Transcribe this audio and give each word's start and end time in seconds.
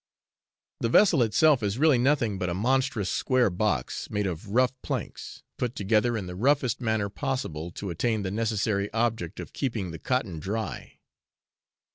The 0.79 0.89
vessel 0.89 1.21
itself 1.21 1.61
is 1.61 1.77
really 1.77 1.99
nothing 1.99 2.39
but 2.39 2.49
a 2.49 2.55
monstrous 2.55 3.07
square 3.11 3.51
box, 3.51 4.09
made 4.09 4.25
of 4.25 4.49
rough 4.49 4.73
planks, 4.81 5.43
put 5.59 5.75
together 5.75 6.17
in 6.17 6.25
the 6.25 6.33
roughest 6.35 6.81
manner 6.81 7.07
possible 7.07 7.69
to 7.73 7.91
attain 7.91 8.23
the 8.23 8.31
necessary 8.31 8.91
object 8.93 9.39
of 9.39 9.53
keeping 9.53 9.91
the 9.91 9.99
cotton 9.99 10.39
dry. 10.39 10.93